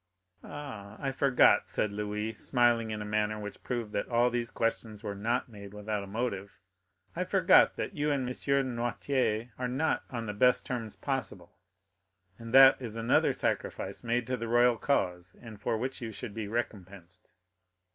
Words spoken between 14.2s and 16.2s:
to the royal cause, and for which you